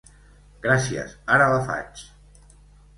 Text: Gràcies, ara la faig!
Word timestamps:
Gràcies, 0.63 1.15
ara 1.37 1.53
la 1.55 1.63
faig! 1.71 2.05